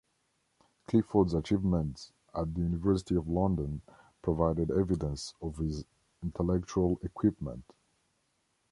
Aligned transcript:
Clifford's 0.87 1.35
achievements 1.35 2.11
at 2.33 2.55
the 2.55 2.61
University 2.61 3.13
of 3.13 3.27
London 3.27 3.81
provided 4.23 4.71
evidence 4.71 5.35
of 5.43 5.57
his 5.57 5.85
intellectual 6.23 6.99
equipment. 7.03 7.63